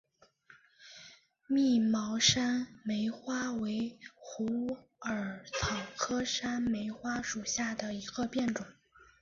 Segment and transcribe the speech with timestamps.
[1.45, 8.65] 密毛山梅花为虎耳草科山梅花属下的一个变种。